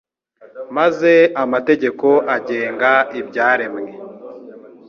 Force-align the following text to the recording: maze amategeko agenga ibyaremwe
maze 0.77 1.11
amategeko 1.43 2.07
agenga 2.35 2.91
ibyaremwe 3.19 3.89